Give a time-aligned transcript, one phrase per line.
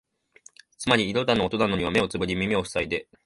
[0.79, 3.07] つまり色だの音だのには目をつぶり耳をふさいで、